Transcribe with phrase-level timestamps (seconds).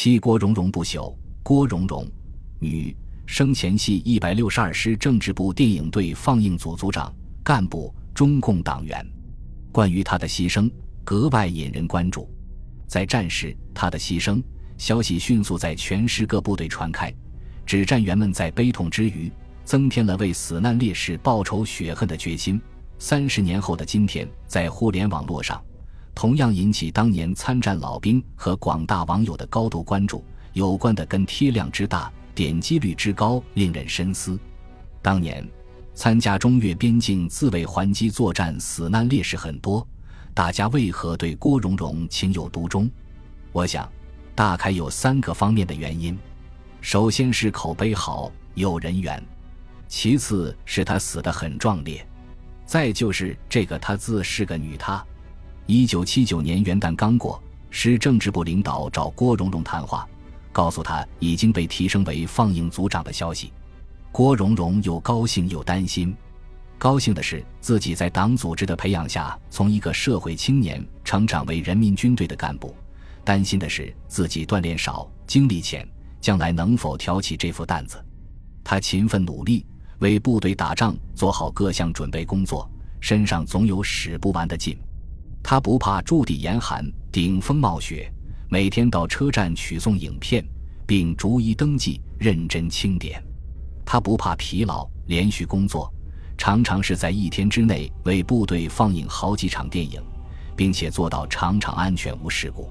[0.00, 1.12] 妻郭蓉蓉不朽。
[1.42, 2.06] 郭蓉蓉，
[2.60, 9.04] 女，生前系一百六十二师政治部电影队放映组组长、干部，中共党员。
[9.72, 10.70] 关于她的牺牲，
[11.02, 12.30] 格外引人关注。
[12.86, 14.40] 在战时，她的牺牲
[14.76, 17.12] 消息迅速在全师各部队传开，
[17.66, 19.28] 指战员们在悲痛之余，
[19.64, 22.60] 增添了为死难烈士报仇雪恨的决心。
[23.00, 25.60] 三十年后的今天，在互联网络上，
[26.18, 30.24] 同样引起当年参战老兵和广大网友的高度关注。
[30.52, 34.36] 有关的跟贴量之大、点击率之高，令人深思。
[35.00, 35.48] 当年
[35.94, 39.86] 参加中越边境自卫还击作战死难烈士很多，
[40.34, 42.90] 大家为何对郭荣荣情有独钟？
[43.52, 43.88] 我想，
[44.34, 46.18] 大概有三个方面的原因：
[46.80, 49.22] 首先是口碑好、有人缘；
[49.86, 52.04] 其次是她死得很壮烈。
[52.66, 55.06] 再就是这个“她”字是个女她。
[55.70, 60.08] 一九七九年元旦刚过，市政治部领导找郭荣荣谈话，
[60.50, 63.52] 告诉他已经被提升为放映组长的消息。
[64.10, 66.16] 郭荣荣又高兴又担心。
[66.78, 72.74] 高兴的是自己在党组织的培养下，从一个社会青年成长为人民军队的干部；
[73.22, 75.86] 担心的是自己锻炼少、经历浅，
[76.18, 78.02] 将来能否挑起这副担子。
[78.64, 79.66] 他勤奋努力。
[79.98, 84.78] 为部队打仗做好各项准备工作，身上总有使不完的劲。
[85.42, 88.12] 他不怕驻地严寒、顶风冒雪，
[88.50, 90.44] 每天到车站取送影片，
[90.86, 93.22] 并逐一登记、认真清点。
[93.84, 95.92] 他不怕疲劳，连续工作，
[96.36, 100.02] 常常是在一天之内为部队放映好几场电影，
[100.54, 102.70] 并且做到场场安全无事故。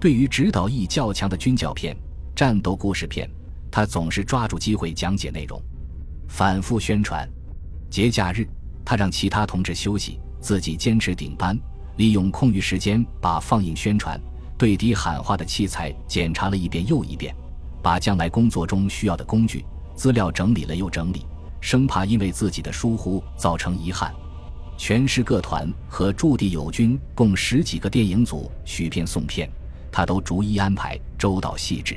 [0.00, 1.96] 对于指导意较强的军教片、
[2.34, 3.30] 战斗故事片，
[3.70, 5.60] 他总是抓住机会讲解内容。
[6.28, 7.28] 反复宣传，
[7.90, 8.48] 节假日
[8.84, 11.58] 他让其他同志休息，自己坚持顶班，
[11.96, 14.20] 利用空余时间把放映宣传、
[14.58, 17.34] 对敌喊话的器材检查了一遍又一遍，
[17.82, 21.26] 把将来工作中需要的工具资料整理了又整理，
[21.60, 24.14] 生怕因为自己的疏忽造成遗憾。
[24.78, 29.50] 全师各团和驻地友军共十几个电影组取片送片，
[29.90, 31.96] 他都逐一安排，周到细致。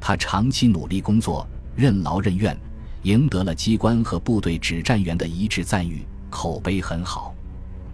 [0.00, 2.56] 他长期努力工作，任劳任怨。
[3.02, 7.34] 赢得了机关和部队指战员的一致赞誉，口碑很好。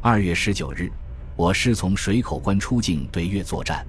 [0.00, 0.88] 二月十九日，
[1.36, 3.86] 我师从水口关出境对越作战。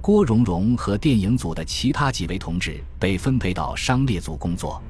[0.00, 4.82] 郭荣荣和电影组的其他几位同志被分配到商列组工作，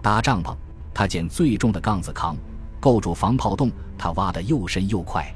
[0.00, 0.56] 搭帐篷，
[0.94, 2.36] 他捡最重的杠子扛；
[2.80, 5.26] 构筑防炮洞，他挖得又深又快。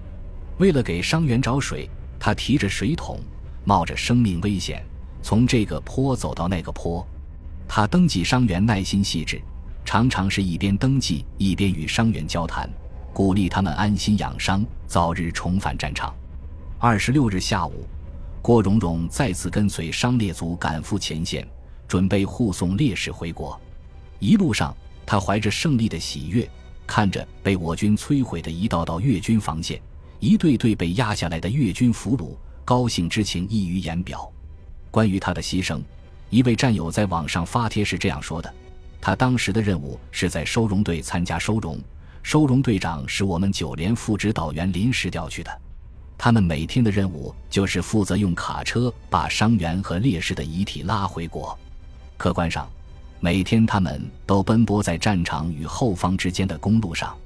[0.58, 3.20] 为了给伤员找水，他提着水桶，
[3.64, 4.82] 冒着生命危险
[5.22, 7.06] 从这个坡走到那个坡。
[7.68, 9.42] 他登记伤员，耐心细致。
[9.84, 12.68] 常常是一边登记一边与伤员交谈，
[13.16, 16.14] 鼓励他们安心养伤，早日重返战场。
[16.78, 17.86] 二十六日下午，
[18.42, 21.48] 郭荣荣再次跟随商列组赶赴前线，
[21.88, 23.58] 准备护送烈士回国。
[24.18, 26.46] 一路上，他怀着胜利的喜悦，
[26.86, 29.80] 看着被我军摧毁的一道道越军防线，
[30.20, 34.30] 一队队被压下来的越军俘虏，高兴之情溢于言表。
[34.90, 35.80] 关于他的牺牲，
[36.28, 38.54] 一位战友在网上发帖是这样说的。
[39.00, 41.80] 他当时的任务是在收容队参加收容，
[42.26, 45.60] 收容队长是我们九连副指导员临时调去的。
[46.18, 51.56] 他们每天的任务就是负责用卡车把伤员和烈士的遗体拉回国。
[52.16, 52.68] 客观上，
[53.20, 57.16] 每天他们都奔波在战场与后方之间的公路上，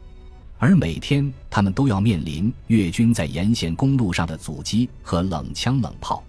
[0.58, 6.22] 而每天他们都要面临越军在沿线公路上的阻击和冷枪冷炮。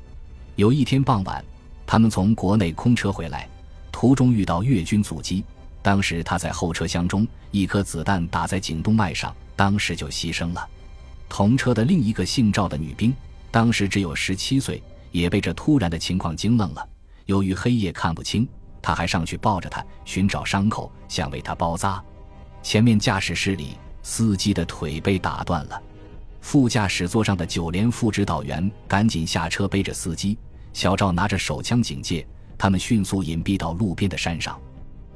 [0.56, 1.44] 有一天傍晚，
[1.86, 3.50] 他们从国内空车回来。
[3.92, 5.44] 途中遇到越军阻击，
[5.82, 10.68] 当时他在后车厢中，一颗子弹打在颈动脉上，当时就牺牲了。
[11.28, 13.14] 同车的另一个姓赵的女兵，
[13.50, 14.82] 当时只有十七岁，
[15.12, 16.88] 也被这突然的情况惊愣了。
[17.26, 18.48] 由于黑夜看不清，
[18.82, 22.04] 他还上去抱着她寻找伤口，想为她包扎。
[22.62, 25.82] 前面驾驶室里，司机的腿被打断了，
[26.42, 30.38] 副驾驶座上的九连副指导员赶紧下车背着司机，
[30.74, 32.26] 小赵拿着手枪警戒。
[32.58, 34.60] 他们迅速隐蔽到路边的山上。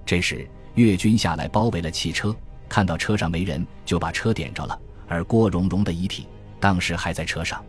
[0.05, 2.35] 这时，越军下来包围了汽车，
[2.69, 4.79] 看到车上没人，就把车点着了。
[5.07, 6.27] 而郭荣荣的遗体
[6.59, 7.63] 当时还在车上。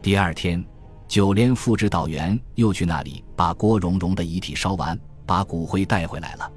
[0.00, 0.64] 第二天，
[1.08, 6.50] 九连副指导员又去那里把郭荣荣的遗体烧完，把骨灰带回来了。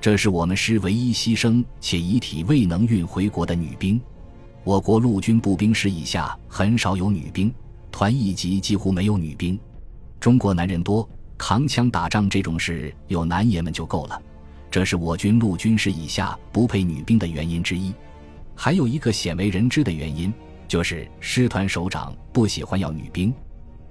[0.00, 4.00] 这是我们师唯一牺牲且遗体未能运回国的女兵。
[4.64, 7.52] 我国陆军步兵师以下很少有女兵，
[7.90, 9.58] 团一级几乎没有女兵。
[10.18, 11.06] 中国男人多。
[11.38, 14.22] 扛枪打仗这种事，有男爷们就够了。
[14.72, 17.92] 这是我军陆军师以下不配女兵的原因之一。
[18.54, 20.32] 还有一个鲜为人知的原因，
[20.66, 23.30] 就是师团首长不喜欢要女兵。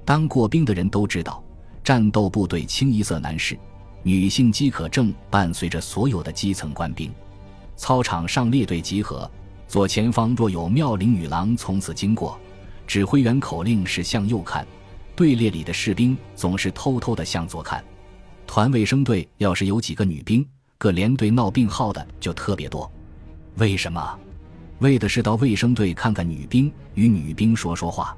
[0.04, 1.44] 当过兵的人都知道，
[1.84, 3.56] 战斗部队清一色男士，
[4.02, 7.14] 女性饥渴症伴随着所有的基层官兵。
[7.76, 9.30] 操场上列队集合，
[9.68, 12.40] 左前方若有妙龄女郎从此经过，
[12.88, 14.66] 指挥员口令是向右看。
[15.16, 17.84] 队列里的士兵总是偷偷的向左看。
[18.48, 20.44] 团卫生队要是有几个女兵，
[20.82, 22.92] 各连队闹病号的就特别多。
[23.58, 24.20] 为什么？
[24.80, 28.18] 为的是到卫生队看看女兵，与女兵说说话。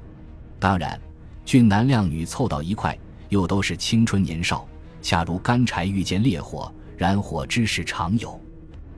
[0.58, 0.98] 当然，
[1.44, 4.66] 俊男靓女凑到一块，又都是青春年少，
[5.02, 8.40] 恰如干柴遇见烈火，燃火之事常有。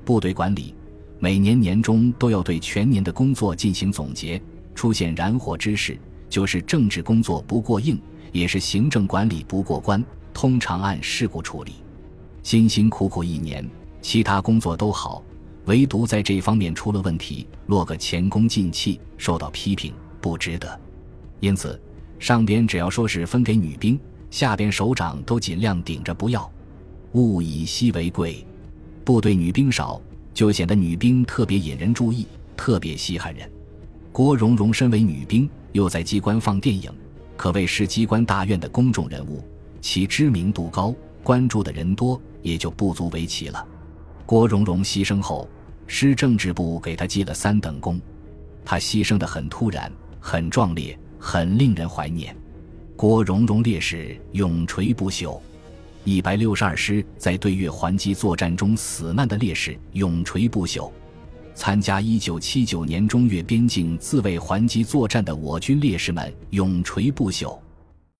[0.04, 0.72] 部队管理
[1.18, 4.40] 每年年终都要对全年的工作进行总结，
[4.76, 5.98] 出现燃火之事，
[6.30, 11.72] 就是政治工作不过硬，也是行政管理不过关，通常按事故处理。
[12.46, 13.69] 辛辛苦苦一年，
[14.00, 15.20] 其他工作都好。
[15.64, 20.81] 唯独在这方面出了问题，落个前功尽弃，受到批评，不值得。
[21.40, 21.82] 因此，
[22.20, 23.98] 上边只要说是分给女兵，
[24.31, 26.48] 下边首长都尽量顶着不要。
[27.14, 28.46] 物以稀为贵，
[29.04, 30.00] 部队女兵少，
[30.32, 33.50] 就显得女兵特别引人注意，特别稀罕人。
[34.12, 36.92] 郭蓉蓉身为女兵，又在机关放电影，
[37.37, 39.42] 可谓是机关大院的公众人物，
[39.81, 40.94] 其知名度高，
[41.26, 43.67] 关注的人多，也就不足为奇了。
[44.25, 45.49] 郭荣荣牺牲后。
[45.88, 48.00] 师政治部给他记了三等功，
[48.64, 52.37] 他牺牲的很突然，很壮烈，很令人怀念。
[52.96, 55.40] 郭荣荣烈士永垂不朽，
[56.02, 60.90] 一百六十二师在对越还击作战中死难的烈士永垂不朽，
[61.55, 67.56] 参加一九七九年中越边境自卫还击作战的我军烈士们永垂不朽。